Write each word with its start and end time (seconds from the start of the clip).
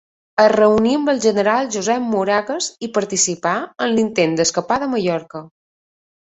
Es 0.43 0.47
reuní 0.51 0.93
amb 0.99 1.11
el 1.11 1.19
General 1.25 1.69
Josep 1.75 2.07
Moragues 2.13 2.69
i 2.87 2.89
participà 2.95 3.53
en 3.87 3.93
l'intent 3.99 4.35
d'escapada 4.41 4.89
a 4.89 4.91
Mallorca. 4.97 5.45